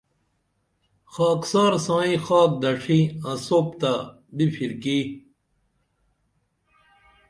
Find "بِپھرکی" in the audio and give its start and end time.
4.35-4.99